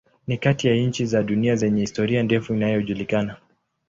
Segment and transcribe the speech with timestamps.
[0.27, 3.37] Ni kati ya nchi za dunia zenye historia ndefu inayojulikana.